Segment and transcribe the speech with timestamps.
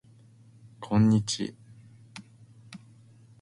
[0.79, 1.53] こんにち